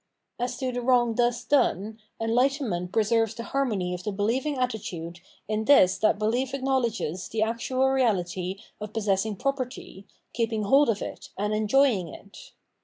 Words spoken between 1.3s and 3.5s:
done, enlightenment preserves the